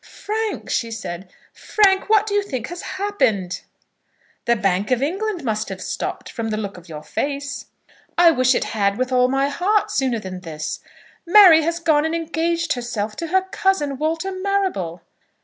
[0.03, 3.61] "Frank," she said, "Frank, what do you think has happened?"
[4.45, 7.67] "The Bank of England must have stopped, from the look of your face."
[8.17, 10.79] "I wish it had, with all my heart, sooner than this.
[11.23, 15.03] Mary has gone and engaged herself to her cousin, Walter Marrable."